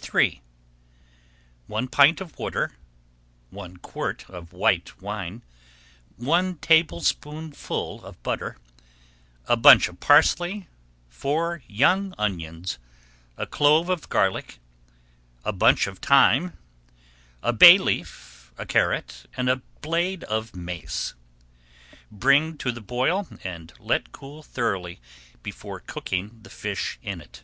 [0.00, 0.42] [Page 9] III
[1.66, 2.72] One pint of water,
[3.50, 5.42] one quart of white wine,
[6.16, 8.56] one tablespoonful of butter,
[9.44, 10.68] a bunch of parsley,
[11.10, 12.78] four young onions,
[13.36, 14.58] a clove of garlic,
[15.44, 16.56] a bunch of thyme,
[17.42, 21.12] a bay leaf, a carrot, and a blade of mace.
[22.10, 24.98] Bring to the boil and let cool thoroughly
[25.42, 27.42] before cooking the fish in it.